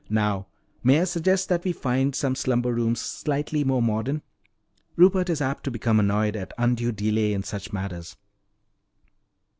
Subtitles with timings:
[0.09, 0.47] Now
[0.83, 4.23] may I suggest that we find some slumber rooms slightly more modern?
[4.95, 8.17] Rupert is apt to become annoyed at undue delay in such matters."